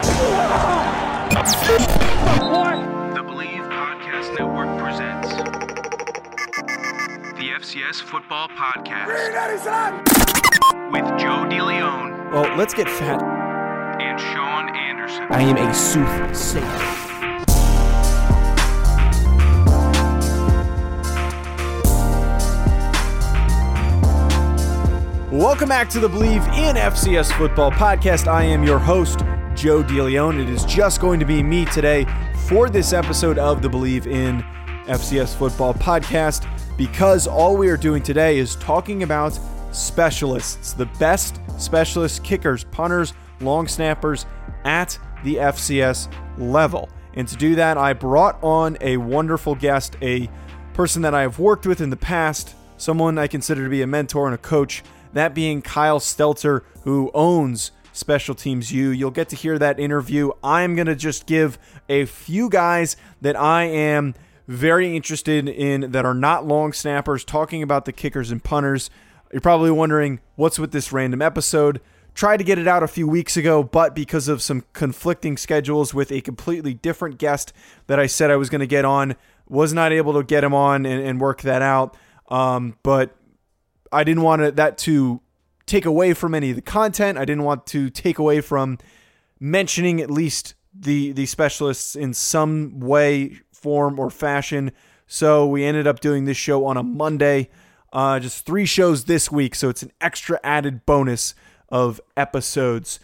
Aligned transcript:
The 0.00 0.06
Bleav 3.24 3.70
Podcast 3.70 4.38
Network 4.38 4.78
presents 4.82 5.28
the 7.38 7.50
FCS 7.60 8.00
Football 8.02 8.48
Podcast 8.48 9.06
with 10.92 11.04
Joe 11.20 11.46
DeLeon 11.48 12.32
Well, 12.32 12.56
let's 12.56 12.74
get 12.74 12.88
fat. 12.88 13.22
and 14.00 14.18
Sean 14.20 14.74
Anderson. 14.76 15.26
I 15.30 15.42
am 15.42 15.56
a 15.56 15.72
soothsayer. 15.72 17.00
Welcome 25.30 25.68
back 25.68 25.88
to 25.90 25.98
the 26.00 26.08
Bleav 26.08 26.46
in 26.56 26.76
FCS 26.76 27.32
Football 27.36 27.72
podcast. 27.72 28.28
I 28.28 28.44
am 28.44 28.62
your 28.62 28.78
host, 28.78 29.20
Joe 29.54 29.84
DeLeon. 29.84 30.42
It 30.42 30.48
is 30.48 30.64
just 30.64 31.00
going 31.00 31.20
to 31.20 31.26
be 31.26 31.42
me 31.42 31.64
today 31.66 32.06
for 32.48 32.68
this 32.68 32.92
episode 32.92 33.38
of 33.38 33.62
the 33.62 33.68
Believe 33.68 34.06
in 34.06 34.42
FCS 34.86 35.36
Football 35.36 35.74
podcast 35.74 36.46
because 36.76 37.28
all 37.28 37.56
we 37.56 37.68
are 37.68 37.76
doing 37.76 38.02
today 38.02 38.38
is 38.38 38.56
talking 38.56 39.04
about 39.04 39.38
specialists, 39.70 40.72
the 40.72 40.86
best 40.98 41.40
specialists, 41.56 42.18
kickers, 42.18 42.64
punters, 42.64 43.14
long 43.40 43.68
snappers 43.68 44.26
at 44.64 44.98
the 45.22 45.36
FCS 45.36 46.12
level. 46.36 46.88
And 47.14 47.28
to 47.28 47.36
do 47.36 47.54
that, 47.54 47.78
I 47.78 47.92
brought 47.92 48.42
on 48.42 48.76
a 48.80 48.96
wonderful 48.96 49.54
guest, 49.54 49.96
a 50.02 50.28
person 50.72 51.02
that 51.02 51.14
I 51.14 51.22
have 51.22 51.38
worked 51.38 51.64
with 51.64 51.80
in 51.80 51.90
the 51.90 51.96
past, 51.96 52.56
someone 52.76 53.18
I 53.18 53.28
consider 53.28 53.62
to 53.62 53.70
be 53.70 53.82
a 53.82 53.86
mentor 53.86 54.26
and 54.26 54.34
a 54.34 54.38
coach, 54.38 54.82
that 55.12 55.32
being 55.32 55.62
Kyle 55.62 56.00
Stelter, 56.00 56.62
who 56.82 57.12
owns 57.14 57.70
Special 57.94 58.34
Teams 58.34 58.72
U. 58.72 58.90
You'll 58.90 59.10
get 59.10 59.28
to 59.30 59.36
hear 59.36 59.58
that 59.58 59.78
interview. 59.78 60.30
I'm 60.42 60.74
going 60.74 60.88
to 60.88 60.96
just 60.96 61.26
give 61.26 61.58
a 61.88 62.04
few 62.04 62.50
guys 62.50 62.96
that 63.20 63.36
I 63.36 63.64
am 63.64 64.14
very 64.46 64.94
interested 64.94 65.48
in 65.48 65.92
that 65.92 66.04
are 66.04 66.12
not 66.12 66.46
long 66.46 66.72
snappers, 66.72 67.24
talking 67.24 67.62
about 67.62 67.84
the 67.84 67.92
kickers 67.92 68.30
and 68.30 68.42
punters. 68.42 68.90
You're 69.32 69.40
probably 69.40 69.70
wondering 69.70 70.20
what's 70.34 70.58
with 70.58 70.72
this 70.72 70.92
random 70.92 71.22
episode. 71.22 71.80
Tried 72.14 72.36
to 72.38 72.44
get 72.44 72.58
it 72.58 72.68
out 72.68 72.82
a 72.82 72.88
few 72.88 73.08
weeks 73.08 73.36
ago, 73.36 73.62
but 73.62 73.94
because 73.94 74.28
of 74.28 74.42
some 74.42 74.64
conflicting 74.72 75.36
schedules 75.36 75.94
with 75.94 76.12
a 76.12 76.20
completely 76.20 76.74
different 76.74 77.18
guest 77.18 77.52
that 77.86 77.98
I 77.98 78.06
said 78.06 78.30
I 78.30 78.36
was 78.36 78.50
going 78.50 78.60
to 78.60 78.66
get 78.66 78.84
on, 78.84 79.16
was 79.48 79.72
not 79.72 79.92
able 79.92 80.14
to 80.14 80.22
get 80.22 80.44
him 80.44 80.54
on 80.54 80.84
and, 80.84 81.04
and 81.04 81.20
work 81.20 81.42
that 81.42 81.62
out. 81.62 81.96
Um, 82.28 82.76
but 82.82 83.16
I 83.92 84.04
didn't 84.04 84.22
want 84.22 84.56
that 84.56 84.78
to 84.78 85.20
take 85.66 85.86
away 85.86 86.14
from 86.14 86.34
any 86.34 86.50
of 86.50 86.56
the 86.56 86.62
content. 86.62 87.18
I 87.18 87.24
didn't 87.24 87.44
want 87.44 87.66
to 87.68 87.90
take 87.90 88.18
away 88.18 88.40
from 88.40 88.78
mentioning 89.40 90.00
at 90.00 90.10
least 90.10 90.54
the 90.74 91.12
the 91.12 91.26
specialists 91.26 91.94
in 91.94 92.14
some 92.14 92.80
way, 92.80 93.40
form, 93.52 93.98
or 93.98 94.10
fashion. 94.10 94.72
So 95.06 95.46
we 95.46 95.64
ended 95.64 95.86
up 95.86 96.00
doing 96.00 96.24
this 96.24 96.36
show 96.36 96.66
on 96.66 96.76
a 96.76 96.82
Monday. 96.82 97.50
Uh, 97.92 98.18
just 98.18 98.44
three 98.44 98.66
shows 98.66 99.04
this 99.04 99.30
week, 99.30 99.54
so 99.54 99.68
it's 99.68 99.82
an 99.82 99.92
extra 100.00 100.40
added 100.42 100.84
bonus 100.84 101.34
of 101.68 102.00
episodes. 102.16 102.98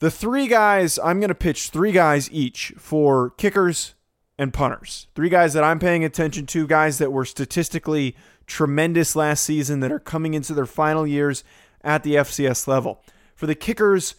The 0.00 0.10
three 0.10 0.48
guys, 0.48 0.98
I'm 1.02 1.20
going 1.20 1.28
to 1.28 1.34
pitch 1.34 1.70
three 1.70 1.92
guys 1.92 2.30
each 2.32 2.72
for 2.78 3.30
kickers 3.30 3.94
and 4.38 4.52
punters. 4.52 5.08
Three 5.14 5.28
guys 5.28 5.52
that 5.54 5.64
I'm 5.64 5.78
paying 5.78 6.04
attention 6.04 6.46
to, 6.46 6.66
guys 6.66 6.98
that 6.98 7.12
were 7.12 7.24
statistically 7.24 8.16
tremendous 8.46 9.14
last 9.14 9.44
season 9.44 9.80
that 9.80 9.92
are 9.92 9.98
coming 9.98 10.34
into 10.34 10.54
their 10.54 10.66
final 10.66 11.06
years 11.06 11.44
at 11.82 12.02
the 12.02 12.14
FCS 12.16 12.66
level. 12.66 13.02
For 13.34 13.46
the 13.46 13.54
kickers, 13.54 14.14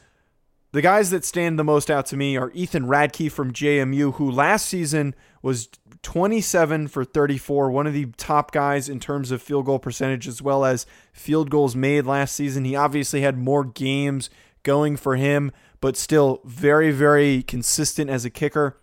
the 0.71 0.81
guys 0.81 1.09
that 1.09 1.25
stand 1.25 1.57
the 1.57 1.63
most 1.63 1.89
out 1.89 2.05
to 2.07 2.17
me 2.17 2.37
are 2.37 2.51
Ethan 2.53 2.85
Ratke 2.85 3.31
from 3.31 3.51
JMU, 3.51 4.15
who 4.15 4.29
last 4.29 4.67
season 4.67 5.15
was 5.41 5.67
27 6.03 6.87
for 6.87 7.03
34, 7.03 7.71
one 7.71 7.87
of 7.87 7.93
the 7.93 8.05
top 8.17 8.51
guys 8.51 8.87
in 8.87 8.99
terms 8.99 9.31
of 9.31 9.41
field 9.41 9.65
goal 9.65 9.79
percentage 9.79 10.27
as 10.27 10.41
well 10.41 10.63
as 10.63 10.85
field 11.11 11.49
goals 11.49 11.75
made 11.75 12.05
last 12.05 12.35
season. 12.35 12.65
He 12.65 12.75
obviously 12.75 13.21
had 13.21 13.37
more 13.37 13.63
games 13.63 14.29
going 14.63 14.95
for 14.95 15.15
him, 15.15 15.51
but 15.81 15.97
still 15.97 16.41
very, 16.45 16.91
very 16.91 17.43
consistent 17.43 18.09
as 18.09 18.23
a 18.25 18.29
kicker. 18.29 18.77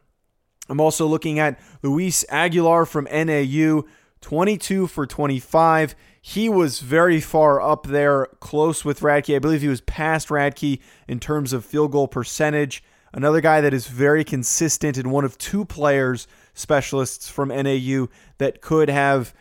I'm 0.68 0.80
also 0.80 1.06
looking 1.06 1.38
at 1.38 1.58
Luis 1.82 2.24
Aguilar 2.28 2.86
from 2.86 3.06
NAU, 3.10 3.84
22 4.20 4.86
for 4.86 5.06
25. 5.06 5.94
He 6.20 6.48
was 6.48 6.80
very 6.80 7.20
far 7.20 7.60
up 7.60 7.86
there, 7.86 8.26
close 8.40 8.84
with 8.84 9.00
Ratke. 9.00 9.36
I 9.36 9.38
believe 9.38 9.62
he 9.62 9.68
was 9.68 9.80
past 9.82 10.28
Ratke 10.28 10.80
in 11.06 11.20
terms 11.20 11.52
of 11.52 11.64
field 11.64 11.92
goal 11.92 12.08
percentage. 12.08 12.82
Another 13.12 13.40
guy 13.40 13.60
that 13.60 13.72
is 13.72 13.86
very 13.86 14.24
consistent 14.24 14.98
and 14.98 15.10
one 15.10 15.24
of 15.24 15.38
two 15.38 15.64
players, 15.64 16.26
specialists 16.52 17.28
from 17.28 17.48
NAU, 17.48 18.08
that 18.38 18.60
could 18.60 18.90
have 18.90 19.32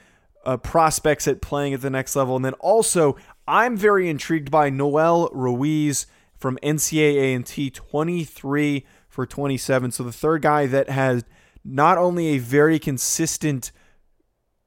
uh, 0.46 0.58
prospects 0.58 1.28
at 1.28 1.42
playing 1.42 1.74
at 1.74 1.82
the 1.82 1.90
next 1.90 2.16
level. 2.16 2.36
And 2.36 2.46
then 2.46 2.54
also, 2.54 3.18
I'm 3.48 3.76
very 3.76 4.10
intrigued 4.10 4.52
by 4.52 4.70
Noel 4.70 5.30
Ruiz 5.34 6.08
from 6.38 6.60
NC 6.62 7.00
A&T, 7.00 7.72
23 7.72 8.86
for 9.10 9.26
27. 9.26 9.92
So 9.92 10.04
the 10.04 10.12
third 10.12 10.42
guy 10.44 10.68
that 10.68 10.90
has 10.90 11.24
not 11.64 11.98
only 11.98 12.28
a 12.28 12.38
very 12.38 12.78
consistent 12.78 13.72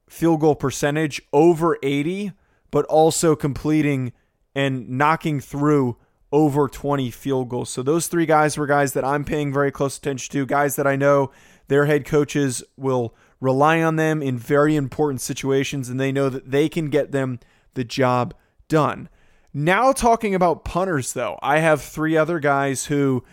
field 0.09 0.41
goal 0.41 0.55
percentage 0.55 1.21
over 1.31 1.77
80, 1.81 2.33
but 2.71 2.85
also 2.85 3.35
completing 3.35 4.11
and 4.55 4.89
knocking 4.89 5.39
through 5.39 5.97
over 6.31 6.67
20 6.67 7.09
field 7.11 7.49
goals. 7.49 7.69
So 7.69 7.81
those 7.81 8.07
three 8.07 8.25
guys 8.25 8.57
were 8.57 8.67
guys 8.67 8.93
that 8.93 9.05
I'm 9.05 9.23
paying 9.23 9.53
very 9.53 9.71
close 9.71 9.97
attention 9.97 10.31
to, 10.33 10.45
guys 10.45 10.75
that 10.75 10.85
I 10.85 10.95
know 10.95 11.31
their 11.67 11.85
head 11.85 12.05
coaches 12.05 12.63
will 12.77 13.15
rely 13.39 13.81
on 13.81 13.95
them 13.95 14.21
in 14.21 14.37
very 14.37 14.75
important 14.75 15.21
situations 15.21 15.89
and 15.89 15.99
they 15.99 16.11
know 16.11 16.29
that 16.29 16.51
they 16.51 16.67
can 16.67 16.89
get 16.89 17.11
them 17.11 17.39
the 17.73 17.83
job 17.83 18.33
done. 18.67 19.09
Now 19.53 19.91
talking 19.91 20.35
about 20.35 20.65
punters 20.65 21.13
though, 21.13 21.39
I 21.41 21.59
have 21.59 21.81
three 21.81 22.17
other 22.17 22.39
guys 22.39 22.87
who 22.87 23.23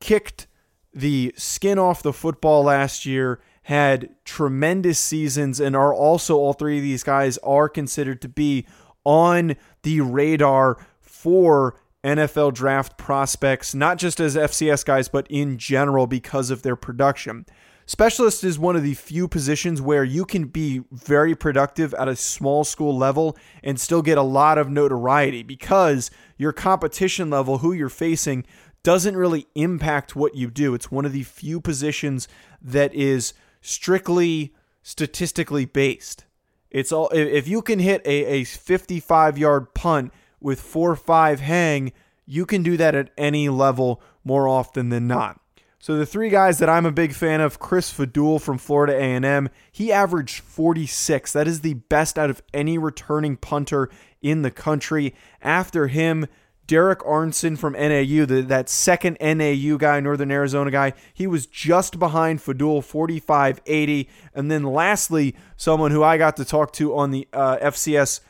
kicked 0.00 0.46
the 0.94 1.34
skin 1.36 1.78
off 1.78 2.02
the 2.02 2.12
football 2.12 2.62
last 2.62 3.04
year, 3.04 3.40
had 3.66 4.08
tremendous 4.24 4.96
seasons, 4.96 5.58
and 5.58 5.74
are 5.74 5.92
also 5.92 6.36
all 6.36 6.52
three 6.52 6.76
of 6.76 6.84
these 6.84 7.02
guys 7.02 7.36
are 7.38 7.68
considered 7.68 8.22
to 8.22 8.28
be 8.28 8.64
on 9.04 9.56
the 9.82 10.00
radar 10.00 10.78
for 11.00 11.76
NFL 12.04 12.54
draft 12.54 12.96
prospects, 12.96 13.74
not 13.74 13.98
just 13.98 14.20
as 14.20 14.36
FCS 14.36 14.84
guys, 14.84 15.08
but 15.08 15.26
in 15.28 15.58
general 15.58 16.06
because 16.06 16.50
of 16.50 16.62
their 16.62 16.76
production. 16.76 17.44
Specialist 17.86 18.44
is 18.44 18.56
one 18.56 18.76
of 18.76 18.84
the 18.84 18.94
few 18.94 19.26
positions 19.26 19.82
where 19.82 20.04
you 20.04 20.24
can 20.24 20.44
be 20.44 20.82
very 20.92 21.34
productive 21.34 21.92
at 21.94 22.06
a 22.06 22.14
small 22.14 22.62
school 22.62 22.96
level 22.96 23.36
and 23.64 23.80
still 23.80 24.00
get 24.00 24.16
a 24.16 24.22
lot 24.22 24.58
of 24.58 24.70
notoriety 24.70 25.42
because 25.42 26.08
your 26.38 26.52
competition 26.52 27.30
level, 27.30 27.58
who 27.58 27.72
you're 27.72 27.88
facing, 27.88 28.46
doesn't 28.84 29.16
really 29.16 29.48
impact 29.56 30.14
what 30.14 30.36
you 30.36 30.52
do. 30.52 30.72
It's 30.72 30.92
one 30.92 31.04
of 31.04 31.12
the 31.12 31.24
few 31.24 31.60
positions 31.60 32.28
that 32.62 32.94
is 32.94 33.34
strictly 33.66 34.54
statistically 34.82 35.64
based. 35.64 36.24
It's 36.70 36.92
all 36.92 37.08
if 37.10 37.48
you 37.48 37.62
can 37.62 37.78
hit 37.78 38.02
a, 38.04 38.24
a 38.26 38.44
55 38.44 39.38
yard 39.38 39.74
punt 39.74 40.12
with 40.40 40.60
four 40.60 40.94
five 40.94 41.40
hang, 41.40 41.92
you 42.24 42.46
can 42.46 42.62
do 42.62 42.76
that 42.76 42.94
at 42.94 43.10
any 43.16 43.48
level 43.48 44.00
more 44.24 44.48
often 44.48 44.90
than 44.90 45.06
not. 45.06 45.40
So 45.78 45.96
the 45.96 46.06
three 46.06 46.30
guys 46.30 46.58
that 46.58 46.68
I'm 46.68 46.86
a 46.86 46.92
big 46.92 47.12
fan 47.12 47.40
of, 47.40 47.58
Chris 47.58 47.92
Faddoul 47.92 48.40
from 48.40 48.58
Florida 48.58 48.94
A&M, 48.94 49.48
he 49.70 49.92
averaged 49.92 50.42
46. 50.42 51.32
That 51.32 51.46
is 51.46 51.60
the 51.60 51.74
best 51.74 52.18
out 52.18 52.30
of 52.30 52.42
any 52.52 52.76
returning 52.76 53.36
punter 53.36 53.88
in 54.20 54.42
the 54.42 54.50
country. 54.50 55.14
After 55.42 55.86
him, 55.86 56.26
Derek 56.66 57.00
Arnson 57.00 57.56
from 57.58 57.74
NAU, 57.74 58.26
the, 58.26 58.42
that 58.48 58.68
second 58.68 59.16
NAU 59.20 59.76
guy, 59.76 60.00
Northern 60.00 60.30
Arizona 60.30 60.70
guy, 60.70 60.92
he 61.14 61.26
was 61.26 61.46
just 61.46 61.98
behind 61.98 62.40
Faddoul, 62.40 62.82
45 62.82 63.60
80. 63.64 64.08
And 64.34 64.50
then 64.50 64.64
lastly, 64.64 65.36
someone 65.56 65.90
who 65.90 66.02
I 66.02 66.18
got 66.18 66.36
to 66.36 66.44
talk 66.44 66.72
to 66.74 66.96
on 66.96 67.10
the 67.10 67.28
uh, 67.32 67.58
FCS 67.58 68.20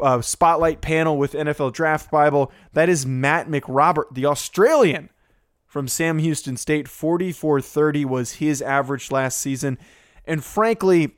uh, 0.00 0.20
spotlight 0.20 0.80
panel 0.80 1.18
with 1.18 1.32
NFL 1.32 1.72
Draft 1.72 2.10
Bible, 2.10 2.52
that 2.72 2.88
is 2.88 3.04
Matt 3.04 3.48
McRobert, 3.48 4.14
the 4.14 4.26
Australian 4.26 5.10
from 5.66 5.86
Sam 5.88 6.18
Houston 6.18 6.56
State. 6.56 6.88
44 6.88 7.60
30 7.60 8.04
was 8.04 8.32
his 8.34 8.62
average 8.62 9.10
last 9.10 9.38
season. 9.38 9.78
And 10.24 10.42
frankly, 10.42 11.14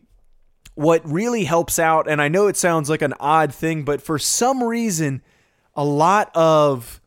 what 0.75 1.07
really 1.09 1.45
helps 1.45 1.79
out, 1.79 2.09
and 2.09 2.23
I 2.23 2.29
know 2.29 2.47
it 2.47 2.57
sounds 2.57 2.89
like 2.89 3.03
an 3.03 3.15
odd 3.21 3.55
thing, 3.55 3.85
but 3.85 4.01
for 4.01 4.19
some 4.19 4.63
reason, 4.63 5.23
a 5.75 5.85
lot 5.85 6.31
of 6.35 7.01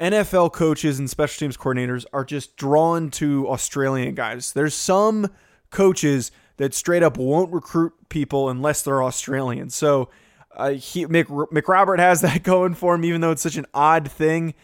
NFL 0.00 0.52
coaches 0.52 0.98
and 0.98 1.08
special 1.08 1.38
teams 1.38 1.56
coordinators 1.56 2.04
are 2.12 2.24
just 2.24 2.56
drawn 2.56 3.10
to 3.12 3.48
Australian 3.48 4.14
guys. 4.14 4.52
There's 4.52 4.74
some 4.74 5.30
coaches 5.70 6.32
that 6.56 6.74
straight 6.74 7.02
up 7.02 7.16
won't 7.16 7.52
recruit 7.52 7.92
people 8.08 8.48
unless 8.48 8.82
they're 8.82 9.02
Australian. 9.02 9.70
So 9.70 10.10
uh, 10.56 10.70
he, 10.70 11.06
Mick, 11.06 11.26
McRobert 11.26 11.98
has 11.98 12.20
that 12.22 12.42
going 12.42 12.74
for 12.74 12.94
him, 12.94 13.04
even 13.04 13.20
though 13.20 13.30
it's 13.30 13.42
such 13.42 13.56
an 13.56 13.66
odd 13.72 14.10
thing. 14.10 14.54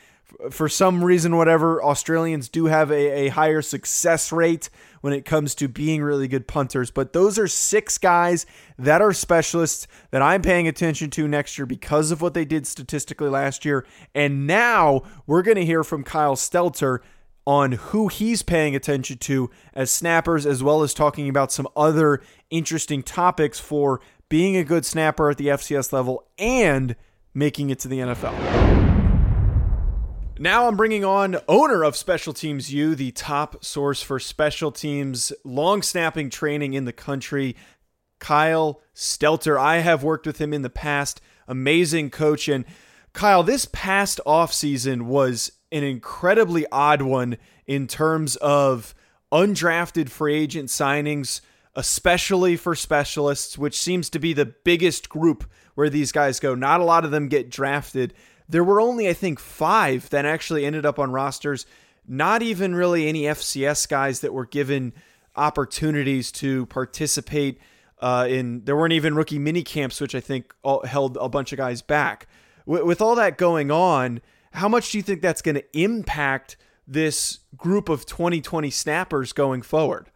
For 0.51 0.69
some 0.69 1.03
reason, 1.03 1.37
whatever, 1.37 1.83
Australians 1.83 2.49
do 2.49 2.67
have 2.67 2.91
a, 2.91 3.27
a 3.27 3.29
higher 3.29 3.63
success 3.63 4.31
rate 4.31 4.69
when 5.01 5.13
it 5.13 5.25
comes 5.25 5.55
to 5.57 5.69
being 5.69 6.03
really 6.03 6.29
good 6.29 6.49
punters. 6.49 6.91
But 6.91 7.13
those 7.13 7.39
are 7.39 7.49
six 7.49 7.99
guys 7.99 8.47
that 8.79 9.01
are 9.01 9.13
specialists 9.13 9.87
that 10.11 10.23
I'm 10.23 10.43
paying 10.43 10.69
attention 10.69 11.11
to 11.11 11.29
next 11.29 11.59
year 11.59 11.67
because 11.67 12.11
of 12.11 12.21
what 12.21 12.35
they 12.35 12.45
did 12.45 12.67
statistically 12.67 13.29
last 13.29 13.65
year. 13.65 13.87
And 14.15 14.47
now 14.47 15.03
we're 15.27 15.43
going 15.43 15.57
to 15.57 15.65
hear 15.65 15.85
from 15.85 16.05
Kyle 16.05 16.37
Stelter 16.37 17.01
on 17.47 17.73
who 17.73 18.09
he's 18.09 18.43
paying 18.43 18.77
attention 18.77 19.17
to 19.17 19.51
as 19.73 19.91
snappers, 19.91 20.45
as 20.45 20.63
well 20.63 20.83
as 20.83 20.93
talking 20.93 21.31
about 21.31 21.51
some 21.51 21.67
other 21.75 22.21
interesting 22.51 23.03
topics 23.03 23.59
for 23.59 24.01
being 24.29 24.57
a 24.57 24.65
good 24.65 24.85
snapper 24.85 25.31
at 25.31 25.39
the 25.39 25.47
FCS 25.47 25.91
level 25.91 26.27
and 26.37 26.95
making 27.33 27.71
it 27.71 27.79
to 27.79 27.89
the 27.89 28.01
NFL. 28.01 28.88
Now 30.41 30.69
I'm 30.69 30.77
bringing 30.77 31.05
on 31.05 31.39
owner 31.49 31.83
of 31.83 31.97
Special 31.97 32.33
Teams 32.33 32.73
U, 32.73 32.95
the 32.95 33.11
top 33.11 33.65
source 33.65 34.03
for 34.03 34.21
special 34.21 34.71
teams 34.71 35.33
long 35.43 35.83
snapping 35.83 36.31
training 36.31 36.75
in 36.75 36.85
the 36.85 36.93
country, 36.93 37.57
Kyle 38.21 38.81
Stelter. 38.95 39.59
I 39.59 39.79
have 39.79 40.05
worked 40.05 40.29
with 40.29 40.41
him 40.41 40.53
in 40.53 40.63
the 40.63 40.71
past. 40.71 41.21
Amazing 41.49 42.11
coach. 42.11 42.47
And 42.47 42.65
Kyle, 43.13 43.43
this 43.43 43.67
past 43.73 44.21
offseason 44.25 45.03
was 45.03 45.51
an 45.73 45.83
incredibly 45.83 46.67
odd 46.71 47.03
one 47.03 47.37
in 47.67 47.89
terms 47.89 48.37
of 48.37 48.95
undrafted 49.33 50.09
free 50.09 50.37
agent 50.37 50.69
signings, 50.69 51.41
especially 51.75 52.57
for 52.57 52.77
specialists, 52.77 53.59
which 53.59 53.77
seems 53.77 54.09
to 54.11 54.21
be 54.21 54.35
the 54.35 54.47
biggest 54.47 55.09
group 55.09 55.51
where 55.75 55.91
these 55.91 56.13
guys 56.13 56.39
go. 56.39 56.55
Not 56.55 56.81
a 56.81 56.85
lot 56.85 57.05
of 57.05 57.11
them 57.11 57.27
get 57.27 57.51
drafted. 57.51 58.15
There 58.49 58.65
were 58.65 58.81
only, 58.81 59.09
I 59.09 59.13
think, 59.13 59.39
five 59.39 60.09
that 60.11 60.25
actually 60.25 60.65
ended 60.65 60.87
up 60.87 60.99
on 60.99 61.13
rosters. 61.13 61.67
Not 62.07 62.43
even 62.43 62.75
really 62.75 63.07
any 63.07 63.23
FCS 63.23 63.89
guys 63.89 64.21
that 64.21 64.33
were 64.33 64.47
given 64.47 64.95
opportunities 65.37 66.33
to 66.33 66.67
participate 66.67 67.61
uh, 68.01 68.27
in. 68.29 68.65
There 68.65 68.77
weren't 68.77 68.95
even 68.95 69.15
rookie 69.15 69.39
mini 69.39 69.63
camps, 69.63 70.01
which 70.01 70.15
I 70.15 70.21
think 70.21 70.55
all, 70.63 70.85
held 70.87 71.19
a 71.21 71.29
bunch 71.29 71.53
of 71.53 71.59
guys 71.59 71.83
back. 71.83 72.27
W- 72.67 72.87
with 72.87 73.03
all 73.03 73.15
that 73.17 73.37
going 73.37 73.71
on, 73.71 74.21
how 74.53 74.69
much 74.69 74.93
do 74.93 74.99
you 74.99 75.03
think 75.03 75.21
that's 75.21 75.43
going 75.43 75.57
to 75.57 75.79
impact 75.79 76.57
this 76.87 77.41
group 77.57 77.91
of 77.91 78.07
2020 78.07 78.71
snappers 78.71 79.33
going 79.33 79.61
forward? 79.61 80.11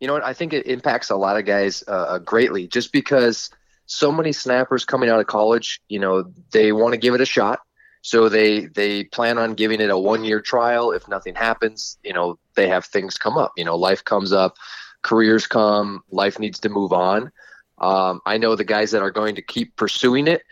You 0.00 0.06
know 0.08 0.14
what? 0.14 0.24
I 0.24 0.34
think 0.34 0.52
it 0.52 0.66
impacts 0.66 1.10
a 1.10 1.16
lot 1.16 1.38
of 1.38 1.46
guys 1.46 1.82
uh, 1.88 1.90
uh, 1.90 2.18
greatly 2.18 2.66
just 2.66 2.92
because 2.92 3.50
so 3.92 4.12
many 4.12 4.32
snappers 4.32 4.84
coming 4.84 5.08
out 5.08 5.20
of 5.20 5.26
college, 5.26 5.80
you 5.88 5.98
know, 5.98 6.24
they 6.52 6.72
want 6.72 6.92
to 6.92 6.98
give 6.98 7.14
it 7.14 7.20
a 7.20 7.26
shot. 7.26 7.60
So 8.02 8.28
they 8.28 8.66
they 8.66 9.04
plan 9.04 9.38
on 9.38 9.54
giving 9.54 9.80
it 9.80 9.90
a 9.90 9.98
one 9.98 10.24
year 10.24 10.40
trial. 10.40 10.90
If 10.90 11.06
nothing 11.08 11.34
happens, 11.34 11.98
you 12.02 12.12
know, 12.12 12.38
they 12.54 12.68
have 12.68 12.84
things 12.84 13.16
come 13.16 13.38
up. 13.38 13.52
You 13.56 13.64
know, 13.64 13.76
life 13.76 14.04
comes 14.04 14.32
up, 14.32 14.56
careers 15.02 15.46
come, 15.46 16.02
life 16.10 16.38
needs 16.38 16.58
to 16.60 16.68
move 16.68 16.92
on. 16.92 17.30
Um, 17.78 18.20
I 18.26 18.38
know 18.38 18.56
the 18.56 18.64
guys 18.64 18.90
that 18.90 19.02
are 19.02 19.10
going 19.10 19.36
to 19.36 19.42
keep 19.42 19.76
pursuing 19.76 20.26
it 20.26 20.42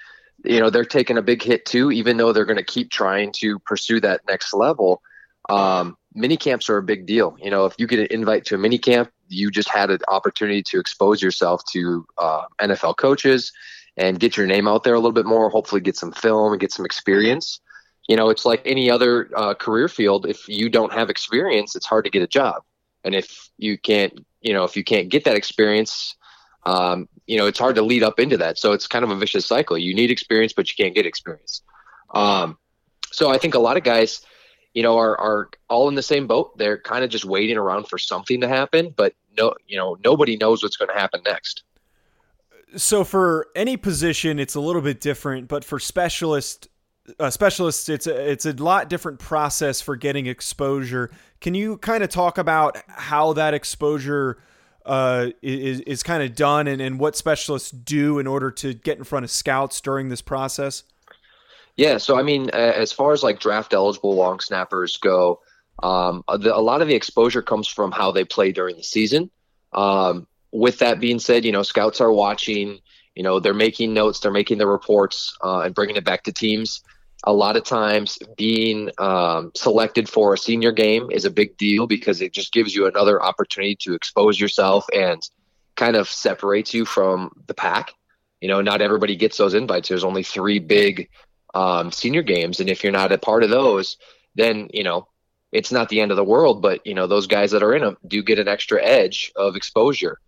you 0.44 0.60
know 0.60 0.70
they're 0.70 0.84
taking 0.84 1.18
a 1.18 1.22
big 1.22 1.42
hit 1.42 1.64
too 1.64 1.90
even 1.90 2.16
though 2.16 2.32
they're 2.32 2.44
going 2.44 2.56
to 2.56 2.64
keep 2.64 2.90
trying 2.90 3.32
to 3.32 3.58
pursue 3.60 4.00
that 4.00 4.20
next 4.26 4.54
level 4.54 5.02
um, 5.48 5.96
mini 6.14 6.36
camps 6.36 6.68
are 6.70 6.78
a 6.78 6.82
big 6.82 7.06
deal 7.06 7.36
you 7.40 7.50
know 7.50 7.66
if 7.66 7.74
you 7.78 7.86
get 7.86 7.98
an 7.98 8.06
invite 8.10 8.44
to 8.44 8.54
a 8.54 8.58
mini 8.58 8.78
camp 8.78 9.10
you 9.30 9.50
just 9.50 9.68
had 9.68 9.90
an 9.90 10.00
opportunity 10.08 10.62
to 10.62 10.78
expose 10.78 11.22
yourself 11.22 11.62
to 11.72 12.06
uh, 12.18 12.42
nfl 12.60 12.96
coaches 12.96 13.52
and 13.96 14.20
get 14.20 14.36
your 14.36 14.46
name 14.46 14.68
out 14.68 14.84
there 14.84 14.94
a 14.94 14.98
little 14.98 15.12
bit 15.12 15.26
more 15.26 15.50
hopefully 15.50 15.80
get 15.80 15.96
some 15.96 16.12
film 16.12 16.52
and 16.52 16.60
get 16.60 16.72
some 16.72 16.84
experience 16.84 17.60
you 18.08 18.16
know 18.16 18.28
it's 18.28 18.44
like 18.44 18.62
any 18.64 18.90
other 18.90 19.30
uh, 19.36 19.54
career 19.54 19.88
field 19.88 20.26
if 20.26 20.48
you 20.48 20.68
don't 20.68 20.92
have 20.92 21.10
experience 21.10 21.74
it's 21.74 21.86
hard 21.86 22.04
to 22.04 22.10
get 22.10 22.22
a 22.22 22.26
job 22.26 22.62
and 23.04 23.14
if 23.14 23.50
you 23.56 23.78
can't 23.78 24.24
you 24.40 24.52
know 24.52 24.64
if 24.64 24.76
you 24.76 24.84
can't 24.84 25.08
get 25.08 25.24
that 25.24 25.36
experience 25.36 26.16
um, 26.64 27.08
you 27.26 27.38
know, 27.38 27.46
it's 27.46 27.58
hard 27.58 27.76
to 27.76 27.82
lead 27.82 28.02
up 28.02 28.18
into 28.18 28.36
that. 28.38 28.58
So 28.58 28.72
it's 28.72 28.86
kind 28.86 29.04
of 29.04 29.10
a 29.10 29.16
vicious 29.16 29.46
cycle. 29.46 29.78
You 29.78 29.94
need 29.94 30.10
experience, 30.10 30.52
but 30.52 30.68
you 30.68 30.82
can't 30.82 30.94
get 30.94 31.06
experience. 31.06 31.62
Um, 32.14 32.58
so 33.12 33.30
I 33.30 33.38
think 33.38 33.54
a 33.54 33.58
lot 33.58 33.76
of 33.76 33.84
guys, 33.84 34.20
you 34.74 34.82
know, 34.82 34.96
are, 34.96 35.18
are 35.20 35.50
all 35.68 35.88
in 35.88 35.94
the 35.94 36.02
same 36.02 36.26
boat. 36.26 36.56
They're 36.58 36.78
kind 36.78 37.04
of 37.04 37.10
just 37.10 37.24
waiting 37.24 37.56
around 37.56 37.88
for 37.88 37.98
something 37.98 38.40
to 38.40 38.48
happen, 38.48 38.92
but 38.96 39.14
no, 39.36 39.54
you 39.66 39.76
know, 39.76 39.96
nobody 40.04 40.36
knows 40.36 40.62
what's 40.62 40.76
going 40.76 40.88
to 40.88 40.98
happen 40.98 41.22
next. 41.24 41.62
So 42.76 43.02
for 43.02 43.48
any 43.56 43.76
position, 43.76 44.38
it's 44.38 44.54
a 44.54 44.60
little 44.60 44.82
bit 44.82 45.00
different, 45.00 45.48
but 45.48 45.64
for 45.64 45.78
specialist 45.78 46.68
uh, 47.18 47.30
specialists, 47.30 47.88
it's 47.88 48.06
a, 48.06 48.30
it's 48.30 48.46
a 48.46 48.52
lot 48.52 48.88
different 48.88 49.18
process 49.18 49.80
for 49.80 49.96
getting 49.96 50.26
exposure. 50.26 51.10
Can 51.40 51.54
you 51.54 51.78
kind 51.78 52.04
of 52.04 52.10
talk 52.10 52.38
about 52.38 52.78
how 52.88 53.32
that 53.32 53.54
exposure 53.54 54.38
uh, 54.86 55.30
is, 55.42 55.80
is 55.80 56.02
kind 56.02 56.22
of 56.22 56.34
done 56.34 56.68
and, 56.68 56.80
and 56.80 57.00
what 57.00 57.16
specialists 57.16 57.70
do 57.70 58.18
in 58.18 58.26
order 58.26 58.50
to 58.50 58.74
get 58.74 58.98
in 58.98 59.04
front 59.04 59.24
of 59.24 59.30
scouts 59.30 59.80
during 59.80 60.08
this 60.08 60.22
process? 60.22 60.84
Yeah, 61.80 61.96
so 61.96 62.18
I 62.18 62.22
mean, 62.22 62.50
as 62.50 62.92
far 62.92 63.14
as 63.14 63.22
like 63.22 63.40
draft 63.40 63.72
eligible 63.72 64.14
long 64.14 64.40
snappers 64.40 64.98
go, 64.98 65.40
um, 65.82 66.22
the, 66.28 66.54
a 66.54 66.60
lot 66.60 66.82
of 66.82 66.88
the 66.88 66.94
exposure 66.94 67.40
comes 67.40 67.66
from 67.66 67.90
how 67.90 68.12
they 68.12 68.22
play 68.22 68.52
during 68.52 68.76
the 68.76 68.82
season. 68.82 69.30
Um, 69.72 70.26
with 70.52 70.80
that 70.80 71.00
being 71.00 71.18
said, 71.18 71.46
you 71.46 71.52
know, 71.52 71.62
scouts 71.62 72.02
are 72.02 72.12
watching, 72.12 72.80
you 73.14 73.22
know, 73.22 73.40
they're 73.40 73.54
making 73.54 73.94
notes, 73.94 74.20
they're 74.20 74.30
making 74.30 74.58
the 74.58 74.66
reports 74.66 75.34
uh, 75.42 75.60
and 75.60 75.74
bringing 75.74 75.96
it 75.96 76.04
back 76.04 76.24
to 76.24 76.32
teams 76.32 76.82
a 77.24 77.32
lot 77.32 77.56
of 77.56 77.64
times 77.64 78.18
being 78.36 78.90
um, 78.98 79.50
selected 79.54 80.06
for 80.06 80.34
a 80.34 80.38
senior 80.38 80.72
game 80.72 81.10
is 81.10 81.24
a 81.24 81.30
big 81.30 81.56
deal 81.56 81.86
because 81.86 82.20
it 82.20 82.34
just 82.34 82.52
gives 82.52 82.74
you 82.74 82.86
another 82.86 83.22
opportunity 83.22 83.74
to 83.76 83.94
expose 83.94 84.38
yourself 84.38 84.84
and 84.94 85.26
kind 85.76 85.96
of 85.96 86.10
separates 86.10 86.74
you 86.74 86.84
from 86.84 87.30
the 87.46 87.54
pack. 87.54 87.92
You 88.42 88.48
know, 88.48 88.60
not 88.60 88.82
everybody 88.82 89.16
gets 89.16 89.38
those 89.38 89.54
invites. 89.54 89.88
There's 89.88 90.04
only 90.04 90.22
three 90.22 90.58
big 90.58 91.08
um, 91.54 91.92
senior 91.92 92.22
games, 92.22 92.60
and 92.60 92.68
if 92.68 92.82
you're 92.82 92.92
not 92.92 93.12
a 93.12 93.18
part 93.18 93.42
of 93.42 93.50
those, 93.50 93.96
then 94.34 94.68
you 94.72 94.84
know 94.84 95.08
it's 95.52 95.72
not 95.72 95.88
the 95.88 96.00
end 96.00 96.10
of 96.10 96.16
the 96.16 96.24
world. 96.24 96.62
But 96.62 96.86
you 96.86 96.94
know, 96.94 97.06
those 97.06 97.26
guys 97.26 97.50
that 97.52 97.62
are 97.62 97.74
in 97.74 97.82
them 97.82 97.96
do 98.06 98.22
get 98.22 98.38
an 98.38 98.48
extra 98.48 98.82
edge 98.82 99.32
of 99.36 99.56
exposure. 99.56 100.18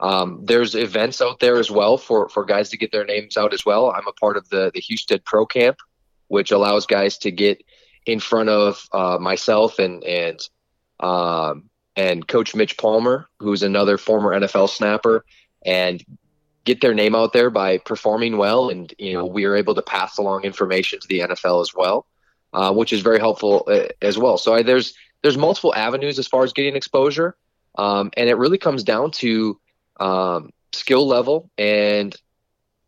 Um, 0.00 0.40
there's 0.44 0.74
events 0.74 1.20
out 1.20 1.40
there 1.40 1.58
as 1.58 1.70
well 1.70 1.98
for 1.98 2.28
for 2.28 2.44
guys 2.44 2.70
to 2.70 2.78
get 2.78 2.90
their 2.92 3.04
names 3.04 3.36
out 3.36 3.52
as 3.52 3.66
well. 3.66 3.90
I'm 3.90 4.06
a 4.08 4.12
part 4.12 4.36
of 4.36 4.48
the 4.48 4.70
the 4.74 4.80
Houston 4.80 5.20
Pro 5.24 5.46
Camp, 5.46 5.76
which 6.28 6.50
allows 6.50 6.86
guys 6.86 7.18
to 7.18 7.30
get 7.30 7.62
in 8.06 8.20
front 8.20 8.48
of 8.48 8.86
uh, 8.92 9.18
myself 9.20 9.78
and 9.78 10.02
and 10.04 10.40
um, 11.00 11.68
and 11.96 12.26
Coach 12.26 12.54
Mitch 12.54 12.76
Palmer, 12.78 13.28
who's 13.40 13.62
another 13.62 13.98
former 13.98 14.38
NFL 14.38 14.70
snapper, 14.70 15.24
and 15.64 16.02
get 16.70 16.80
their 16.80 16.94
name 16.94 17.16
out 17.16 17.32
there 17.32 17.50
by 17.50 17.78
performing 17.78 18.36
well. 18.36 18.70
And 18.70 18.94
you 18.98 19.14
know, 19.14 19.26
we 19.26 19.44
are 19.44 19.56
able 19.56 19.74
to 19.74 19.82
pass 19.82 20.18
along 20.18 20.44
information 20.44 21.00
to 21.00 21.08
the 21.08 21.20
NFL 21.20 21.62
as 21.62 21.74
well, 21.74 22.06
uh, 22.52 22.72
which 22.72 22.92
is 22.92 23.00
very 23.00 23.18
helpful 23.18 23.64
uh, 23.66 23.88
as 24.00 24.16
well. 24.16 24.38
So 24.38 24.54
I, 24.54 24.62
there's 24.62 24.94
there's 25.22 25.36
multiple 25.36 25.74
avenues 25.74 26.18
as 26.18 26.28
far 26.28 26.44
as 26.44 26.52
getting 26.52 26.76
exposure, 26.76 27.36
um, 27.76 28.10
and 28.16 28.28
it 28.28 28.36
really 28.36 28.58
comes 28.58 28.84
down 28.84 29.10
to 29.22 29.58
um, 29.98 30.50
skill 30.72 31.06
level 31.06 31.50
and 31.58 32.14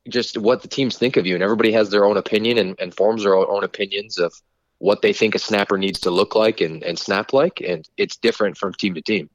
just 0.08 0.38
what 0.38 0.62
the 0.62 0.68
teams 0.68 0.96
think 0.96 1.16
of 1.16 1.26
you, 1.26 1.34
and 1.34 1.42
everybody 1.42 1.72
has 1.72 1.90
their 1.90 2.04
own 2.04 2.16
opinion 2.16 2.58
and, 2.58 2.76
and 2.78 2.94
forms 2.94 3.24
their 3.24 3.36
own 3.36 3.64
opinions 3.64 4.18
of 4.18 4.32
what 4.78 5.02
they 5.02 5.12
think 5.12 5.34
a 5.34 5.38
snapper 5.38 5.78
needs 5.78 6.00
to 6.00 6.10
look 6.10 6.34
like 6.34 6.60
and, 6.60 6.82
and 6.82 6.98
snap 6.98 7.32
like, 7.32 7.60
and 7.60 7.88
it's 7.96 8.16
different 8.16 8.56
from 8.56 8.72
team 8.74 8.94
to 8.94 9.02
team. 9.02 9.30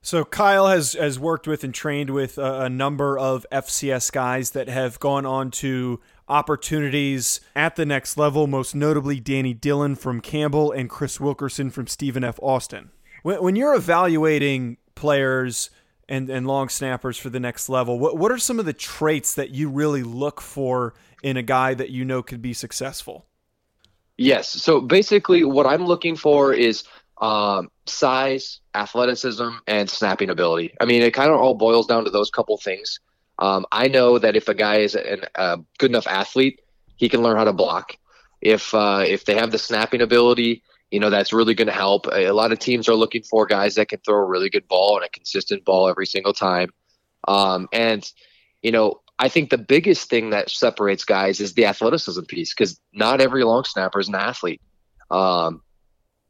So 0.00 0.24
Kyle 0.24 0.68
has 0.68 0.92
has 0.94 1.18
worked 1.18 1.46
with 1.46 1.64
and 1.64 1.74
trained 1.74 2.10
with 2.10 2.38
a, 2.38 2.62
a, 2.62 2.68
number 2.70 3.18
of 3.18 3.44
FCS 3.50 4.12
guys 4.12 4.52
that 4.52 4.68
have 4.68 5.00
gone 5.00 5.26
on 5.26 5.50
to 5.52 6.00
opportunities 6.28 7.40
at 7.56 7.76
the 7.76 7.84
next 7.84 8.16
level. 8.16 8.46
Most 8.46 8.74
notably, 8.74 9.18
Danny 9.20 9.54
Dillon 9.54 9.96
from 9.96 10.20
Campbell 10.20 10.70
and 10.70 10.88
Chris 10.88 11.18
Wilkerson 11.18 11.70
from 11.70 11.86
Stephen 11.86 12.22
F. 12.22 12.38
Austin. 12.40 12.90
When, 13.22 13.42
when 13.42 13.56
you're 13.56 13.74
evaluating 13.74 14.76
players 14.94 15.70
and, 16.08 16.30
and 16.30 16.46
long 16.46 16.68
snappers 16.68 17.18
for 17.18 17.30
the 17.30 17.40
next 17.40 17.68
level. 17.68 17.98
What 17.98 18.16
what 18.16 18.32
are 18.32 18.38
some 18.38 18.58
of 18.58 18.64
the 18.64 18.72
traits 18.72 19.34
that 19.34 19.50
you 19.50 19.68
really 19.68 20.02
look 20.02 20.40
for 20.40 20.94
in 21.22 21.36
a 21.36 21.42
guy 21.42 21.74
that 21.74 21.90
you 21.90 22.04
know 22.04 22.22
could 22.22 22.42
be 22.42 22.52
successful? 22.52 23.26
Yes. 24.16 24.48
So 24.48 24.80
basically, 24.80 25.44
what 25.44 25.66
I'm 25.66 25.84
looking 25.84 26.16
for 26.16 26.52
is 26.52 26.84
um, 27.20 27.70
size, 27.86 28.60
athleticism, 28.74 29.48
and 29.66 29.90
snapping 29.90 30.30
ability. 30.30 30.74
I 30.80 30.84
mean, 30.84 31.02
it 31.02 31.12
kind 31.12 31.30
of 31.30 31.40
all 31.40 31.54
boils 31.54 31.86
down 31.86 32.04
to 32.04 32.10
those 32.10 32.30
couple 32.30 32.56
things. 32.56 33.00
Um, 33.38 33.66
I 33.70 33.88
know 33.88 34.18
that 34.18 34.36
if 34.36 34.48
a 34.48 34.54
guy 34.54 34.78
is 34.78 34.94
a 34.94 35.58
good 35.78 35.90
enough 35.90 36.06
athlete, 36.06 36.60
he 36.96 37.08
can 37.08 37.22
learn 37.22 37.36
how 37.36 37.44
to 37.44 37.52
block. 37.52 37.96
If 38.40 38.74
uh, 38.74 39.04
if 39.06 39.24
they 39.24 39.34
have 39.34 39.50
the 39.50 39.58
snapping 39.58 40.00
ability, 40.00 40.62
you 40.90 41.00
know 41.00 41.10
that's 41.10 41.32
really 41.32 41.54
going 41.54 41.66
to 41.66 41.72
help. 41.72 42.06
A, 42.12 42.30
lot 42.30 42.52
of 42.52 42.58
teams 42.58 42.88
are 42.88 42.94
looking 42.94 43.22
for 43.22 43.46
guys 43.46 43.74
that 43.76 43.88
can 43.88 44.00
throw 44.00 44.16
a 44.16 44.24
really 44.24 44.50
good 44.50 44.68
ball 44.68 44.96
and 44.96 45.04
a 45.04 45.08
consistent 45.08 45.64
ball 45.64 45.88
every 45.88 46.06
single 46.06 46.32
time. 46.32 46.70
Um, 47.26 47.68
and 47.72 48.08
you 48.62 48.72
know, 48.72 49.00
I 49.18 49.28
think 49.28 49.50
the 49.50 49.58
biggest 49.58 50.08
thing 50.08 50.30
that 50.30 50.50
separates 50.50 51.04
guys 51.04 51.40
is 51.40 51.54
the 51.54 51.66
athleticism 51.66 52.22
piece 52.22 52.54
because 52.54 52.80
not 52.92 53.20
every 53.20 53.44
long 53.44 53.64
snapper 53.64 54.00
is 54.00 54.08
an 54.08 54.14
athlete. 54.14 54.60
Um, 55.10 55.62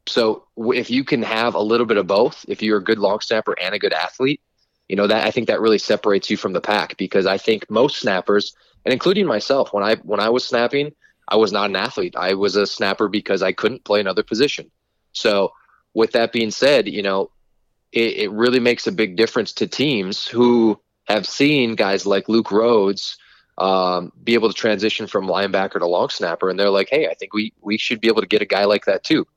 so 0.09 0.45
if 0.57 0.89
you 0.89 1.03
can 1.03 1.21
have 1.21 1.53
a 1.53 1.61
little 1.61 1.85
bit 1.85 1.97
of 1.97 2.07
both, 2.07 2.43
if 2.47 2.61
you're 2.61 2.79
a 2.79 2.83
good 2.83 2.99
long 2.99 3.19
snapper 3.21 3.55
and 3.59 3.75
a 3.75 3.79
good 3.79 3.93
athlete, 3.93 4.41
you 4.87 4.95
know 4.95 5.07
that 5.07 5.25
I 5.25 5.31
think 5.31 5.47
that 5.47 5.61
really 5.61 5.77
separates 5.77 6.29
you 6.29 6.37
from 6.37 6.53
the 6.53 6.61
pack 6.61 6.97
because 6.97 7.27
I 7.27 7.37
think 7.37 7.69
most 7.69 7.99
snappers, 7.99 8.55
and 8.85 8.91
including 8.91 9.27
myself, 9.27 9.71
when 9.71 9.83
I 9.83 9.95
when 9.97 10.19
I 10.19 10.29
was 10.29 10.43
snapping, 10.43 10.91
I 11.27 11.35
was 11.35 11.51
not 11.51 11.69
an 11.69 11.75
athlete. 11.75 12.15
I 12.17 12.33
was 12.33 12.55
a 12.55 12.65
snapper 12.65 13.07
because 13.07 13.43
I 13.43 13.51
couldn't 13.51 13.83
play 13.83 13.99
another 13.99 14.23
position. 14.23 14.71
So 15.11 15.51
with 15.93 16.13
that 16.13 16.31
being 16.31 16.51
said, 16.51 16.87
you 16.87 17.03
know, 17.03 17.29
it, 17.91 18.17
it 18.17 18.31
really 18.31 18.59
makes 18.59 18.87
a 18.87 18.91
big 18.91 19.15
difference 19.15 19.53
to 19.53 19.67
teams 19.67 20.27
who 20.27 20.79
have 21.07 21.27
seen 21.27 21.75
guys 21.75 22.05
like 22.05 22.29
Luke 22.29 22.51
Rhodes 22.51 23.17
um, 23.59 24.11
be 24.23 24.33
able 24.33 24.47
to 24.47 24.55
transition 24.55 25.05
from 25.05 25.27
linebacker 25.27 25.79
to 25.79 25.85
long 25.85 26.09
snapper, 26.09 26.49
and 26.49 26.59
they're 26.59 26.69
like, 26.69 26.89
"Hey, 26.89 27.07
I 27.07 27.13
think 27.13 27.33
we 27.33 27.53
we 27.61 27.77
should 27.77 28.01
be 28.01 28.07
able 28.07 28.21
to 28.21 28.27
get 28.27 28.41
a 28.41 28.45
guy 28.45 28.65
like 28.65 28.85
that 28.85 29.03
too." 29.03 29.27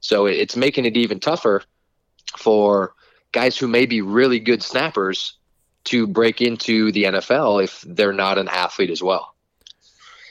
So 0.00 0.26
it's 0.26 0.56
making 0.56 0.86
it 0.86 0.96
even 0.96 1.20
tougher 1.20 1.62
for 2.36 2.94
guys 3.32 3.56
who 3.56 3.68
may 3.68 3.86
be 3.86 4.00
really 4.00 4.40
good 4.40 4.62
snappers 4.62 5.36
to 5.84 6.06
break 6.06 6.40
into 6.40 6.92
the 6.92 7.04
NFL 7.04 7.62
if 7.62 7.84
they're 7.86 8.12
not 8.12 8.38
an 8.38 8.48
athlete 8.48 8.90
as 8.90 9.02
well. 9.02 9.34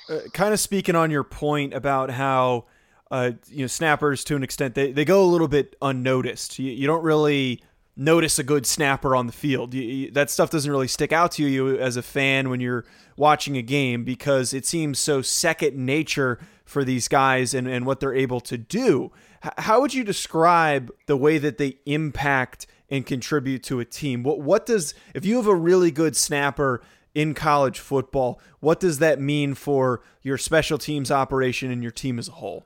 Uh, 0.09 0.19
kind 0.33 0.53
of 0.53 0.59
speaking 0.59 0.95
on 0.95 1.11
your 1.11 1.23
point 1.23 1.73
about 1.73 2.09
how 2.09 2.65
uh, 3.11 3.31
you 3.47 3.61
know 3.61 3.67
snappers 3.67 4.23
to 4.23 4.35
an 4.35 4.43
extent 4.43 4.75
they, 4.75 4.91
they 4.91 5.05
go 5.05 5.23
a 5.23 5.27
little 5.27 5.47
bit 5.47 5.75
unnoticed. 5.81 6.59
You, 6.59 6.71
you 6.71 6.88
don't 6.88 7.03
really 7.03 7.61
notice 7.95 8.39
a 8.39 8.43
good 8.43 8.65
snapper 8.65 9.15
on 9.15 9.27
the 9.27 9.33
field. 9.33 9.73
You, 9.73 9.81
you, 9.81 10.11
that 10.11 10.29
stuff 10.29 10.49
doesn't 10.49 10.71
really 10.71 10.88
stick 10.88 11.11
out 11.11 11.31
to 11.33 11.43
you 11.43 11.77
as 11.77 11.97
a 11.97 12.01
fan 12.01 12.49
when 12.49 12.59
you're 12.59 12.85
watching 13.17 13.57
a 13.57 13.61
game 13.61 14.03
because 14.03 14.53
it 14.53 14.65
seems 14.65 14.97
so 14.97 15.21
second 15.21 15.75
nature 15.75 16.39
for 16.63 16.83
these 16.83 17.07
guys 17.07 17.53
and, 17.53 17.67
and 17.67 17.85
what 17.85 17.99
they're 17.99 18.15
able 18.15 18.39
to 18.39 18.57
do. 18.57 19.11
How 19.41 19.81
would 19.81 19.93
you 19.93 20.03
describe 20.03 20.91
the 21.05 21.15
way 21.17 21.38
that 21.38 21.58
they 21.58 21.77
impact 21.86 22.67
and 22.89 23.05
contribute 23.05 23.63
to 23.63 23.79
a 23.79 23.86
team? 23.86 24.24
What 24.24 24.39
what 24.39 24.65
does 24.65 24.93
if 25.13 25.25
you 25.25 25.38
have 25.38 25.48
a 25.48 25.55
really 25.55 25.91
good 25.91 26.15
snapper 26.15 26.81
in 27.15 27.34
college 27.34 27.79
football, 27.79 28.39
what 28.60 28.79
does 28.79 29.00
that 29.00 29.19
mean 29.19 29.53
for 29.53 30.01
your 30.22 30.38
special 30.38 30.77
teams 30.77 31.12
operation 31.12 31.72
and 31.72 31.81
your 31.81 31.91
team 31.91 32.19
as 32.19 32.27
a 32.27 32.34
whole? 32.34 32.65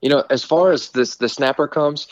You 0.00 0.10
know, 0.10 0.24
as 0.30 0.44
far 0.44 0.72
as 0.72 0.90
this 0.90 1.16
the 1.16 1.28
snapper 1.28 1.66
comes, 1.66 2.08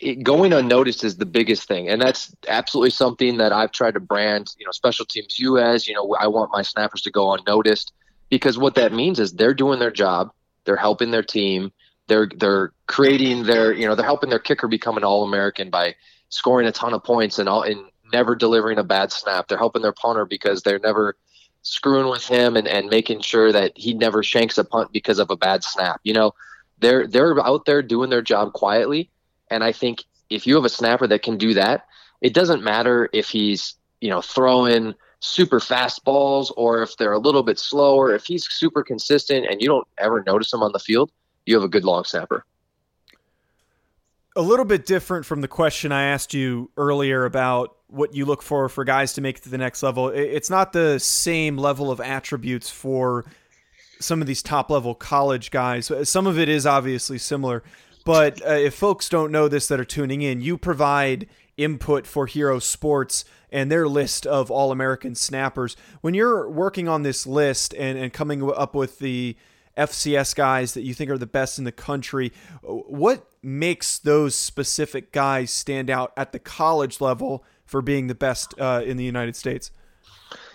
it, 0.00 0.22
going 0.22 0.52
unnoticed 0.52 1.04
is 1.04 1.16
the 1.16 1.26
biggest 1.26 1.66
thing, 1.68 1.88
and 1.88 2.00
that's 2.00 2.34
absolutely 2.48 2.90
something 2.90 3.38
that 3.38 3.52
I've 3.52 3.72
tried 3.72 3.94
to 3.94 4.00
brand. 4.00 4.54
You 4.58 4.66
know, 4.66 4.72
Special 4.72 5.06
Teams 5.06 5.38
U 5.38 5.58
as 5.58 5.86
You 5.86 5.94
know, 5.94 6.14
I 6.18 6.26
want 6.26 6.50
my 6.52 6.62
snappers 6.62 7.02
to 7.02 7.10
go 7.10 7.32
unnoticed 7.32 7.92
because 8.28 8.58
what 8.58 8.74
that 8.74 8.92
means 8.92 9.18
is 9.18 9.32
they're 9.32 9.54
doing 9.54 9.78
their 9.78 9.90
job, 9.90 10.32
they're 10.64 10.76
helping 10.76 11.10
their 11.10 11.22
team, 11.22 11.72
they're 12.12 12.28
they're 12.36 12.72
creating 12.86 13.44
their 13.44 13.72
you 13.72 13.86
know 13.86 13.94
they're 13.94 14.04
helping 14.04 14.28
their 14.30 14.38
kicker 14.38 14.68
become 14.68 14.96
an 14.98 15.04
All 15.04 15.24
American 15.24 15.70
by 15.70 15.94
scoring 16.28 16.66
a 16.66 16.72
ton 16.72 16.92
of 16.92 17.02
points 17.02 17.38
and 17.38 17.48
all 17.48 17.62
and 17.62 17.80
never 18.12 18.34
delivering 18.34 18.78
a 18.78 18.84
bad 18.84 19.10
snap. 19.10 19.48
They're 19.48 19.56
helping 19.56 19.80
their 19.80 19.92
punter 19.92 20.26
because 20.26 20.62
they're 20.62 20.78
never 20.78 21.16
screwing 21.62 22.10
with 22.10 22.26
him 22.26 22.56
and, 22.56 22.68
and 22.68 22.90
making 22.90 23.22
sure 23.22 23.50
that 23.52 23.72
he 23.76 23.94
never 23.94 24.22
shanks 24.22 24.58
a 24.58 24.64
punt 24.64 24.92
because 24.92 25.18
of 25.18 25.30
a 25.30 25.36
bad 25.36 25.64
snap. 25.64 26.00
You 26.04 26.12
know, 26.12 26.34
they're 26.80 27.06
they're 27.06 27.40
out 27.44 27.64
there 27.64 27.82
doing 27.82 28.10
their 28.10 28.22
job 28.22 28.52
quietly 28.52 29.10
and 29.50 29.64
I 29.64 29.72
think 29.72 30.04
if 30.30 30.46
you 30.46 30.54
have 30.56 30.64
a 30.64 30.70
snapper 30.70 31.06
that 31.06 31.22
can 31.22 31.38
do 31.38 31.54
that, 31.54 31.86
it 32.20 32.34
doesn't 32.34 32.62
matter 32.62 33.08
if 33.12 33.28
he's, 33.28 33.74
you 34.00 34.10
know, 34.10 34.22
throwing 34.22 34.94
super 35.20 35.60
fast 35.60 36.04
balls 36.04 36.50
or 36.56 36.82
if 36.82 36.96
they're 36.96 37.12
a 37.12 37.18
little 37.18 37.42
bit 37.42 37.58
slower. 37.58 38.14
If 38.14 38.24
he's 38.24 38.50
super 38.50 38.82
consistent 38.82 39.46
and 39.48 39.60
you 39.60 39.68
don't 39.68 39.86
ever 39.98 40.22
notice 40.26 40.52
him 40.52 40.62
on 40.62 40.72
the 40.72 40.78
field, 40.78 41.10
you 41.46 41.54
have 41.54 41.64
a 41.64 41.68
good 41.68 41.84
long 41.84 42.04
snapper. 42.04 42.44
A 44.34 44.42
little 44.42 44.64
bit 44.64 44.86
different 44.86 45.26
from 45.26 45.42
the 45.42 45.48
question 45.48 45.92
I 45.92 46.04
asked 46.04 46.32
you 46.32 46.70
earlier 46.76 47.24
about 47.24 47.76
what 47.88 48.14
you 48.14 48.24
look 48.24 48.42
for 48.42 48.68
for 48.70 48.84
guys 48.84 49.12
to 49.14 49.20
make 49.20 49.36
it 49.36 49.42
to 49.42 49.50
the 49.50 49.58
next 49.58 49.82
level. 49.82 50.08
It's 50.08 50.48
not 50.48 50.72
the 50.72 50.98
same 50.98 51.58
level 51.58 51.90
of 51.90 52.00
attributes 52.00 52.70
for 52.70 53.26
some 54.00 54.22
of 54.22 54.26
these 54.26 54.42
top 54.42 54.70
level 54.70 54.94
college 54.94 55.50
guys. 55.50 55.92
Some 56.04 56.26
of 56.26 56.38
it 56.38 56.48
is 56.48 56.64
obviously 56.66 57.18
similar, 57.18 57.62
but 58.06 58.44
uh, 58.46 58.54
if 58.54 58.74
folks 58.74 59.08
don't 59.10 59.30
know 59.30 59.48
this 59.48 59.68
that 59.68 59.78
are 59.78 59.84
tuning 59.84 60.22
in, 60.22 60.40
you 60.40 60.56
provide 60.56 61.28
input 61.58 62.06
for 62.06 62.26
Hero 62.26 62.58
Sports 62.58 63.26
and 63.50 63.70
their 63.70 63.86
list 63.86 64.26
of 64.26 64.50
All 64.50 64.72
American 64.72 65.14
snappers. 65.14 65.76
When 66.00 66.14
you're 66.14 66.48
working 66.48 66.88
on 66.88 67.02
this 67.02 67.26
list 67.26 67.74
and, 67.74 67.98
and 67.98 68.12
coming 68.12 68.50
up 68.50 68.74
with 68.74 68.98
the 68.98 69.36
FCS 69.76 70.34
guys 70.34 70.74
that 70.74 70.82
you 70.82 70.94
think 70.94 71.10
are 71.10 71.18
the 71.18 71.26
best 71.26 71.58
in 71.58 71.64
the 71.64 71.72
country, 71.72 72.32
what 72.62 73.26
makes 73.42 73.98
those 73.98 74.34
specific 74.34 75.12
guys 75.12 75.50
stand 75.50 75.90
out 75.90 76.12
at 76.16 76.32
the 76.32 76.38
college 76.38 77.00
level 77.00 77.44
for 77.64 77.82
being 77.82 78.06
the 78.06 78.14
best 78.14 78.54
uh, 78.58 78.82
in 78.84 78.96
the 78.96 79.04
United 79.04 79.36
States? 79.36 79.70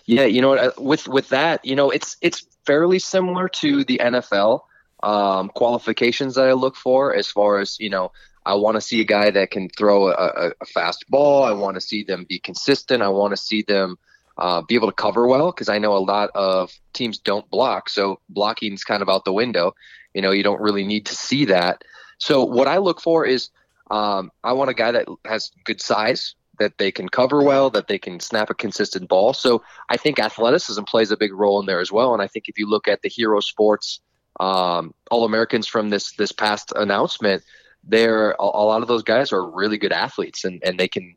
Yeah, 0.05 0.25
you 0.25 0.41
know, 0.41 0.53
uh, 0.53 0.71
with 0.77 1.07
with 1.07 1.29
that, 1.29 1.65
you 1.65 1.75
know, 1.75 1.89
it's 1.89 2.15
it's 2.21 2.45
fairly 2.65 2.99
similar 2.99 3.49
to 3.49 3.83
the 3.83 3.99
NFL 4.01 4.61
um, 5.03 5.49
qualifications 5.49 6.35
that 6.35 6.47
I 6.47 6.53
look 6.53 6.75
for 6.75 7.15
as 7.15 7.27
far 7.27 7.59
as, 7.59 7.79
you 7.79 7.89
know, 7.89 8.11
I 8.45 8.55
want 8.55 8.75
to 8.75 8.81
see 8.81 9.01
a 9.01 9.05
guy 9.05 9.29
that 9.31 9.51
can 9.51 9.69
throw 9.69 10.07
a, 10.07 10.51
a 10.61 10.65
fast 10.65 11.09
ball. 11.09 11.43
I 11.43 11.51
want 11.51 11.75
to 11.75 11.81
see 11.81 12.03
them 12.03 12.25
be 12.27 12.39
consistent. 12.39 13.03
I 13.03 13.09
want 13.09 13.31
to 13.31 13.37
see 13.37 13.61
them 13.61 13.97
uh, 14.37 14.61
be 14.61 14.75
able 14.75 14.87
to 14.87 14.93
cover 14.93 15.27
well 15.27 15.51
because 15.51 15.69
I 15.69 15.79
know 15.79 15.95
a 15.95 15.99
lot 15.99 16.29
of 16.35 16.71
teams 16.93 17.17
don't 17.17 17.49
block. 17.49 17.89
So 17.89 18.19
blocking 18.29 18.73
is 18.73 18.83
kind 18.83 19.01
of 19.01 19.09
out 19.09 19.25
the 19.25 19.33
window. 19.33 19.73
You 20.13 20.21
know, 20.21 20.31
you 20.31 20.43
don't 20.43 20.61
really 20.61 20.85
need 20.85 21.05
to 21.07 21.15
see 21.15 21.45
that. 21.45 21.83
So 22.19 22.43
what 22.43 22.67
I 22.67 22.77
look 22.77 23.01
for 23.01 23.25
is 23.25 23.49
um, 23.91 24.31
I 24.43 24.53
want 24.53 24.69
a 24.69 24.73
guy 24.73 24.91
that 24.91 25.07
has 25.25 25.51
good 25.63 25.81
size, 25.81 26.35
that 26.59 26.77
they 26.77 26.91
can 26.91 27.07
cover 27.07 27.41
well, 27.43 27.69
that 27.69 27.87
they 27.87 27.99
can 27.99 28.19
snap 28.19 28.49
a 28.49 28.55
consistent 28.55 29.07
ball. 29.09 29.33
So 29.33 29.63
I 29.89 29.97
think 29.97 30.19
athleticism 30.19 30.83
plays 30.83 31.11
a 31.11 31.17
big 31.17 31.33
role 31.33 31.59
in 31.59 31.65
there 31.65 31.79
as 31.79 31.91
well. 31.91 32.13
And 32.13 32.21
I 32.21 32.27
think 32.27 32.45
if 32.47 32.57
you 32.57 32.67
look 32.67 32.87
at 32.87 33.01
the 33.01 33.09
Hero 33.09 33.39
Sports 33.39 34.01
um, 34.39 34.93
All 35.09 35.25
Americans 35.25 35.67
from 35.67 35.89
this 35.89 36.13
this 36.13 36.31
past 36.31 36.71
announcement, 36.75 37.43
they're 37.83 38.31
a, 38.31 38.43
a, 38.43 38.65
lot 38.65 38.81
of 38.81 38.87
those 38.87 39.03
guys 39.03 39.31
are 39.31 39.49
really 39.49 39.77
good 39.77 39.93
athletes, 39.93 40.45
and 40.45 40.61
and 40.63 40.79
they 40.79 40.87
can 40.87 41.15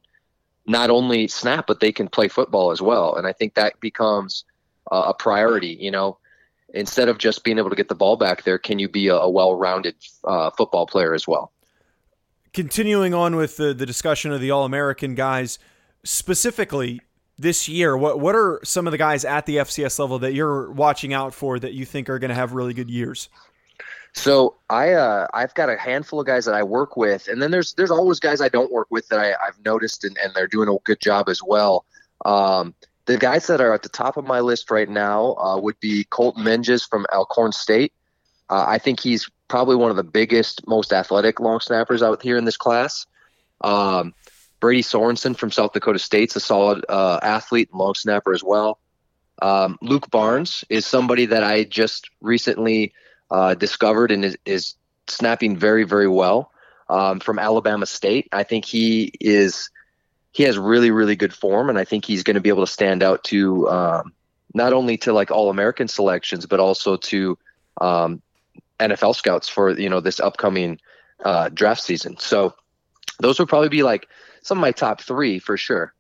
not 0.70 0.88
only 0.88 1.26
snap 1.26 1.66
but 1.66 1.80
they 1.80 1.92
can 1.92 2.08
play 2.08 2.28
football 2.28 2.70
as 2.70 2.80
well. 2.80 3.14
And 3.16 3.26
I 3.26 3.32
think 3.32 3.54
that 3.54 3.78
becomes 3.80 4.44
uh, 4.90 5.04
a 5.08 5.14
priority. 5.14 5.76
You 5.80 5.90
know, 5.90 6.18
instead 6.72 7.08
of 7.08 7.18
just 7.18 7.44
being 7.44 7.58
able 7.58 7.70
to 7.70 7.76
get 7.76 7.88
the 7.88 7.94
ball 7.94 8.16
back 8.16 8.44
there, 8.44 8.58
can 8.58 8.78
you 8.78 8.88
be 8.88 9.08
a, 9.08 9.16
a 9.16 9.28
well-rounded 9.28 9.96
uh, 10.24 10.50
football 10.50 10.86
player 10.86 11.14
as 11.14 11.26
well? 11.26 11.52
Continuing 12.52 13.14
on 13.14 13.36
with 13.36 13.56
the, 13.56 13.74
the 13.74 13.86
discussion 13.86 14.32
of 14.32 14.40
the 14.40 14.50
All 14.50 14.64
American 14.64 15.14
guys, 15.14 15.58
specifically, 16.04 17.00
this 17.38 17.68
year, 17.68 17.96
what 17.96 18.20
what 18.20 18.34
are 18.34 18.60
some 18.64 18.86
of 18.86 18.90
the 18.90 18.98
guys 18.98 19.24
at 19.24 19.46
the 19.46 19.56
FCS 19.56 19.98
level 19.98 20.18
that 20.18 20.34
you're 20.34 20.70
watching 20.72 21.14
out 21.14 21.32
for 21.32 21.58
that 21.58 21.72
you 21.72 21.86
think 21.86 22.10
are 22.10 22.18
going 22.18 22.28
to 22.28 22.34
have 22.34 22.52
really 22.52 22.74
good 22.74 22.90
years? 22.90 23.30
So 24.12 24.56
I 24.68 24.92
uh, 24.92 25.28
I've 25.32 25.54
got 25.54 25.68
a 25.68 25.76
handful 25.76 26.20
of 26.20 26.26
guys 26.26 26.44
that 26.44 26.54
I 26.54 26.62
work 26.62 26.96
with, 26.96 27.28
and 27.28 27.40
then 27.40 27.50
there's 27.50 27.74
there's 27.74 27.90
always 27.90 28.20
guys 28.20 28.40
I 28.40 28.48
don't 28.48 28.72
work 28.72 28.88
with 28.90 29.08
that 29.08 29.20
I, 29.20 29.28
have 29.44 29.64
noticed 29.64 30.04
and, 30.04 30.16
and 30.22 30.34
they're 30.34 30.48
doing 30.48 30.68
a 30.68 30.76
good 30.84 31.00
job 31.00 31.28
as 31.28 31.40
well. 31.42 31.84
Um, 32.24 32.74
the 33.06 33.16
guys 33.16 33.46
that 33.46 33.60
are 33.60 33.72
at 33.72 33.82
the 33.82 33.88
top 33.88 34.16
of 34.16 34.24
my 34.24 34.40
list 34.40 34.70
right 34.70 34.88
now 34.88 35.34
uh, 35.34 35.58
would 35.58 35.78
be 35.80 36.04
Colton 36.04 36.44
Menges 36.44 36.84
from 36.84 37.06
Alcorn 37.12 37.52
State. 37.52 37.92
Uh, 38.48 38.64
I 38.66 38.78
think 38.78 39.00
he's 39.00 39.28
probably 39.48 39.76
one 39.76 39.90
of 39.90 39.96
the 39.96 40.04
biggest, 40.04 40.66
most 40.66 40.92
athletic 40.92 41.40
long 41.40 41.60
snappers 41.60 42.02
out 42.02 42.22
here 42.22 42.36
in 42.36 42.44
this 42.44 42.56
class. 42.56 43.06
Um, 43.62 44.14
Brady 44.60 44.82
Sorensen 44.82 45.36
from 45.36 45.50
South 45.50 45.72
Dakota 45.72 45.98
State's 45.98 46.36
a 46.36 46.40
solid 46.40 46.84
uh, 46.88 47.18
athlete 47.22 47.70
and 47.70 47.78
long 47.78 47.94
snapper 47.94 48.32
as 48.32 48.44
well. 48.44 48.78
Um, 49.40 49.78
Luke 49.80 50.10
Barnes 50.10 50.64
is 50.68 50.84
somebody 50.84 51.26
that 51.26 51.42
I 51.42 51.64
just 51.64 52.10
recently 52.20 52.92
uh, 53.30 53.54
discovered 53.54 54.10
and 54.10 54.24
is, 54.24 54.36
is, 54.44 54.74
snapping 55.06 55.56
very, 55.56 55.82
very 55.82 56.08
well 56.08 56.52
um, 56.88 57.18
from 57.20 57.38
Alabama 57.38 57.84
State. 57.84 58.28
I 58.32 58.44
think 58.44 58.64
he 58.64 59.12
is 59.20 59.70
he 60.32 60.44
has 60.44 60.56
really, 60.56 60.90
really 60.90 61.16
good 61.16 61.34
form, 61.34 61.68
and 61.68 61.78
I 61.78 61.84
think 61.84 62.04
he's 62.04 62.22
going 62.22 62.36
to 62.36 62.40
be 62.40 62.48
able 62.48 62.64
to 62.64 62.72
stand 62.72 63.02
out 63.02 63.24
to 63.24 63.68
um, 63.68 64.12
not 64.54 64.72
only 64.72 64.96
to 64.98 65.12
like 65.12 65.30
All 65.30 65.50
American 65.50 65.88
selections, 65.88 66.46
but 66.46 66.60
also 66.60 66.96
to 66.96 67.36
um, 67.80 68.22
NFL 68.78 69.16
scouts 69.16 69.48
for 69.48 69.70
you 69.70 69.88
know 69.88 70.00
this 70.00 70.20
upcoming 70.20 70.80
uh, 71.24 71.48
draft 71.48 71.82
season. 71.82 72.16
So 72.18 72.54
those 73.18 73.38
would 73.38 73.48
probably 73.48 73.68
be 73.68 73.82
like 73.82 74.08
some 74.42 74.58
of 74.58 74.62
my 74.62 74.72
top 74.72 75.00
three 75.00 75.38
for 75.38 75.56
sure. 75.56 75.92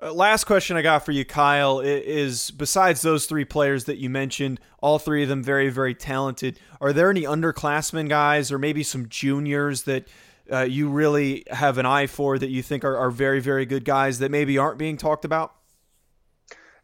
Uh, 0.00 0.12
last 0.12 0.44
question 0.44 0.76
I 0.76 0.82
got 0.82 1.06
for 1.06 1.12
you, 1.12 1.24
Kyle, 1.24 1.80
is 1.80 2.50
besides 2.50 3.00
those 3.00 3.24
three 3.24 3.46
players 3.46 3.84
that 3.84 3.96
you 3.96 4.10
mentioned, 4.10 4.60
all 4.82 4.98
three 4.98 5.22
of 5.22 5.28
them 5.30 5.42
very, 5.42 5.70
very 5.70 5.94
talented. 5.94 6.58
Are 6.82 6.92
there 6.92 7.08
any 7.08 7.22
underclassmen 7.22 8.08
guys 8.08 8.52
or 8.52 8.58
maybe 8.58 8.82
some 8.82 9.08
juniors 9.08 9.82
that 9.82 10.06
uh, 10.52 10.60
you 10.60 10.90
really 10.90 11.44
have 11.50 11.78
an 11.78 11.86
eye 11.86 12.06
for 12.06 12.38
that 12.38 12.50
you 12.50 12.62
think 12.62 12.84
are, 12.84 12.96
are, 12.96 13.10
very, 13.10 13.40
very 13.40 13.64
good 13.64 13.84
guys 13.84 14.18
that 14.18 14.30
maybe 14.30 14.58
aren't 14.58 14.78
being 14.78 14.98
talked 14.98 15.24
about? 15.24 15.54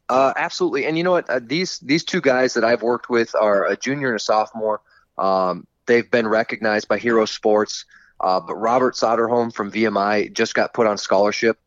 Uh, 0.09 0.33
absolutely. 0.37 0.87
And 0.87 0.97
you 0.97 1.05
know 1.05 1.13
what? 1.13 1.29
Uh, 1.29 1.41
these 1.41 1.79
these 1.81 2.05
two 2.05 2.21
guys 2.21 2.55
that 2.55 2.65
I've 2.65 2.83
worked 2.83 3.09
with 3.09 3.35
are 3.35 3.67
a 3.67 3.77
junior 3.77 4.09
and 4.09 4.17
a 4.17 4.21
sophomore. 4.21 4.81
Um, 5.17 5.67
they've 5.87 6.11
been 6.11 6.27
recognized 6.27 6.89
by 6.89 6.99
Hero 6.99 7.25
Sports. 7.27 7.85
Uh, 8.21 8.41
but 8.41 8.55
Robert 8.55 8.95
Soderholm 8.95 9.53
from 9.53 9.71
VMI 9.71 10.33
just 10.33 10.55
got 10.55 10.75
put 10.75 10.87
on 10.87 10.97
scholarship 10.97 11.59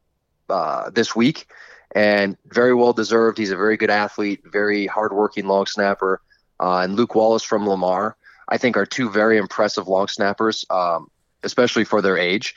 uh, 0.49 0.89
this 0.89 1.15
week, 1.15 1.47
and 1.93 2.37
very 2.47 2.73
well 2.73 2.93
deserved. 2.93 3.37
He's 3.37 3.51
a 3.51 3.57
very 3.57 3.77
good 3.77 3.89
athlete, 3.89 4.41
very 4.45 4.87
hardworking 4.87 5.47
long 5.47 5.65
snapper. 5.65 6.21
Uh, 6.59 6.79
and 6.79 6.95
Luke 6.95 7.15
Wallace 7.15 7.43
from 7.43 7.67
Lamar, 7.67 8.15
I 8.47 8.57
think, 8.57 8.77
are 8.77 8.85
two 8.85 9.09
very 9.09 9.37
impressive 9.37 9.87
long 9.87 10.07
snappers, 10.07 10.65
um, 10.69 11.09
especially 11.43 11.85
for 11.85 12.01
their 12.01 12.17
age. 12.17 12.55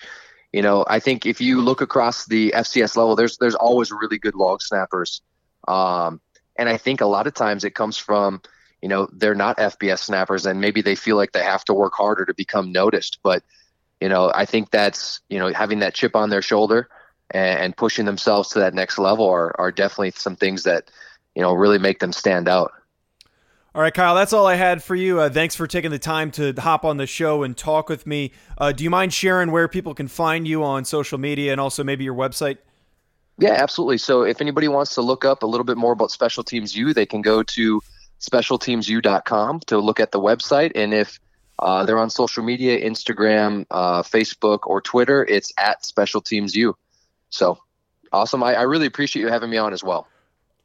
You 0.52 0.62
know, 0.62 0.84
I 0.88 0.98
think 0.98 1.26
if 1.26 1.40
you 1.40 1.60
look 1.60 1.80
across 1.80 2.26
the 2.26 2.52
FCS 2.56 2.96
level, 2.96 3.16
there's 3.16 3.36
there's 3.38 3.54
always 3.54 3.90
really 3.92 4.18
good 4.18 4.34
long 4.34 4.58
snappers, 4.60 5.20
um, 5.66 6.20
and 6.56 6.68
I 6.68 6.78
think 6.78 7.00
a 7.00 7.06
lot 7.06 7.26
of 7.26 7.34
times 7.34 7.64
it 7.64 7.74
comes 7.74 7.98
from 7.98 8.40
you 8.80 8.88
know 8.88 9.08
they're 9.12 9.34
not 9.34 9.58
FBS 9.58 9.98
snappers, 9.98 10.46
and 10.46 10.60
maybe 10.60 10.80
they 10.80 10.94
feel 10.94 11.16
like 11.16 11.32
they 11.32 11.42
have 11.42 11.64
to 11.66 11.74
work 11.74 11.92
harder 11.94 12.24
to 12.24 12.34
become 12.34 12.72
noticed. 12.72 13.18
But 13.22 13.42
you 14.00 14.08
know, 14.08 14.32
I 14.34 14.46
think 14.46 14.70
that's 14.70 15.20
you 15.28 15.38
know 15.38 15.52
having 15.52 15.80
that 15.80 15.94
chip 15.94 16.16
on 16.16 16.30
their 16.30 16.42
shoulder 16.42 16.88
and, 17.30 17.76
pushing 17.76 18.06
themselves 18.06 18.48
to 18.50 18.58
that 18.58 18.74
next 18.74 18.98
level 18.98 19.28
are, 19.28 19.58
are 19.60 19.70
definitely 19.70 20.12
some 20.12 20.36
things 20.36 20.62
that 20.64 20.90
you 21.34 21.42
know 21.42 21.52
really 21.52 21.78
make 21.78 22.00
them 22.00 22.12
stand 22.12 22.48
out. 22.48 22.72
All 23.74 23.82
right, 23.82 23.94
Kyle, 23.94 24.14
that's 24.14 24.32
all 24.32 24.46
I 24.46 24.56
had 24.56 24.82
for 24.82 24.96
you. 24.96 25.20
Uh, 25.20 25.28
thanks 25.28 25.54
for 25.54 25.66
taking 25.66 25.90
the 25.90 25.98
time 25.98 26.30
to 26.32 26.52
hop 26.54 26.84
on 26.84 26.96
the 26.96 27.06
show 27.06 27.42
and 27.42 27.56
talk 27.56 27.88
with 27.88 28.06
me. 28.06 28.32
Uh, 28.56 28.72
do 28.72 28.82
you 28.82 28.90
mind 28.90 29.12
sharing 29.12 29.52
where 29.52 29.68
people 29.68 29.94
can 29.94 30.08
find 30.08 30.48
you 30.48 30.64
on 30.64 30.84
social 30.84 31.18
media 31.18 31.52
and 31.52 31.60
also 31.60 31.84
maybe 31.84 32.02
your 32.02 32.14
website? 32.14 32.58
Yeah, 33.38 33.52
absolutely. 33.52 33.98
So 33.98 34.22
if 34.22 34.40
anybody 34.40 34.66
wants 34.66 34.94
to 34.94 35.02
look 35.02 35.24
up 35.24 35.42
a 35.42 35.46
little 35.46 35.64
bit 35.64 35.76
more 35.76 35.92
about 35.92 36.10
Special 36.10 36.42
Teams 36.42 36.74
U, 36.76 36.92
they 36.92 37.06
can 37.06 37.22
go 37.22 37.42
to 37.44 37.80
specialteamsu.com 38.20 39.60
to 39.60 39.78
look 39.78 40.00
at 40.00 40.10
the 40.10 40.20
website. 40.20 40.72
And 40.74 40.92
if 40.92 41.20
uh, 41.60 41.84
they're 41.84 41.98
on 41.98 42.10
social 42.10 42.42
media, 42.42 42.84
Instagram, 42.84 43.64
uh, 43.70 44.02
Facebook, 44.02 44.60
or 44.64 44.80
Twitter, 44.80 45.24
it's 45.24 45.52
at 45.56 45.84
Special 45.84 46.20
Teams 46.20 46.56
U. 46.56 46.76
So 47.30 47.58
awesome. 48.12 48.42
I, 48.42 48.54
I 48.54 48.62
really 48.62 48.86
appreciate 48.86 49.22
you 49.22 49.28
having 49.28 49.50
me 49.50 49.56
on 49.56 49.72
as 49.72 49.82
well. 49.82 50.06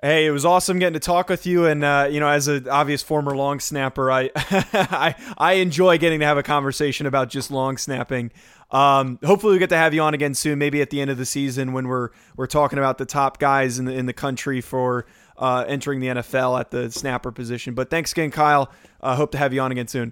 Hey, 0.02 0.26
it 0.26 0.32
was 0.32 0.44
awesome 0.44 0.80
getting 0.80 0.96
to 0.96 1.00
talk 1.00 1.30
with 1.30 1.46
you, 1.46 1.66
and 1.66 1.82
uh, 1.82 2.10
you 2.12 2.20
know, 2.20 2.28
as 2.28 2.50
an 2.50 2.68
obvious 2.68 3.02
former 3.02 3.38
long 3.38 3.62
snapper, 3.62 4.12
I, 4.12 4.32
I 4.36 5.16
I 5.38 5.54
enjoy 5.54 5.98
getting 5.98 6.20
to 6.20 6.26
have 6.26 6.38
a 6.38 6.44
conversation 6.44 7.06
about 7.06 7.30
just 7.30 7.50
long 7.50 7.78
snapping. 7.78 8.32
Um, 8.70 9.18
hopefully, 9.24 9.54
we 9.54 9.60
get 9.60 9.70
to 9.70 9.78
have 9.78 9.94
you 9.94 10.02
on 10.02 10.14
again 10.14 10.34
soon, 10.34 10.60
maybe 10.60 10.82
at 10.82 10.90
the 10.90 11.00
end 11.00 11.10
of 11.10 11.18
the 11.18 11.26
season 11.26 11.72
when 11.72 11.88
we're 11.88 12.10
we're 12.36 12.48
talking 12.48 12.80
about 12.80 12.98
the 12.98 13.06
top 13.06 13.40
guys 13.40 13.80
in 13.80 13.86
the 13.86 13.94
in 13.94 14.06
the 14.06 14.12
country 14.12 14.60
for 14.60 15.06
uh, 15.38 15.64
entering 15.70 16.02
the 16.02 16.08
NFL 16.08 16.60
at 16.60 16.72
the 16.72 16.92
snapper 16.92 17.32
position. 17.32 17.74
But 17.74 17.90
thanks 17.90 18.12
again, 18.12 18.30
Kyle. 18.30 18.74
Uh, 19.00 19.16
hope 19.16 19.32
to 19.32 19.38
have 19.38 19.54
you 19.54 19.62
on 19.62 19.72
again 19.72 19.88
soon. 19.88 20.12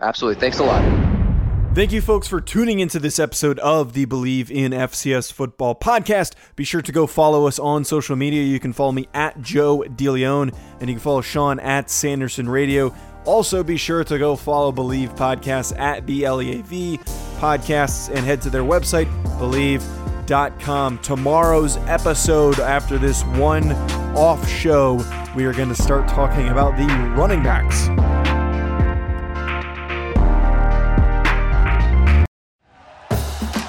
Absolutely. 0.00 0.40
Thanks 0.40 0.60
a 0.60 0.64
lot. 0.64 1.07
Thank 1.74 1.92
you, 1.92 2.00
folks, 2.00 2.26
for 2.26 2.40
tuning 2.40 2.80
into 2.80 2.98
this 2.98 3.20
episode 3.20 3.60
of 3.60 3.92
the 3.92 4.04
Bleav 4.04 4.50
in 4.50 4.72
FCS 4.72 5.32
Football 5.32 5.76
podcast. 5.76 6.32
Be 6.56 6.64
sure 6.64 6.82
to 6.82 6.90
go 6.90 7.06
follow 7.06 7.46
us 7.46 7.60
on 7.60 7.84
social 7.84 8.16
media. 8.16 8.42
You 8.42 8.58
can 8.58 8.72
follow 8.72 8.90
me 8.90 9.06
at 9.14 9.40
Joe 9.40 9.84
DeLeon, 9.86 10.52
and 10.80 10.88
you 10.88 10.96
can 10.96 11.00
follow 11.00 11.20
Sean 11.20 11.60
at 11.60 11.88
Sanderson 11.88 12.48
Radio. 12.48 12.92
Also, 13.24 13.62
be 13.62 13.76
sure 13.76 14.02
to 14.02 14.18
go 14.18 14.34
follow 14.34 14.72
Bleav 14.72 15.16
Podcasts 15.16 15.78
at 15.78 16.04
BLEAV 16.04 16.98
Podcasts 17.38 18.08
and 18.08 18.26
head 18.26 18.42
to 18.42 18.50
their 18.50 18.64
website, 18.64 19.06
bleav.com. 19.38 20.98
Tomorrow's 20.98 21.76
episode, 21.76 22.58
after 22.58 22.98
this 22.98 23.22
one 23.24 23.70
off 24.16 24.48
show, 24.48 24.94
we 25.36 25.44
are 25.44 25.52
going 25.52 25.68
to 25.68 25.80
start 25.80 26.08
talking 26.08 26.48
about 26.48 26.76
the 26.76 26.86
running 27.14 27.42
backs. 27.44 27.88